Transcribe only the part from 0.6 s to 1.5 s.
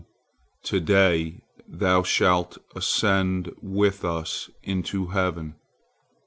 to day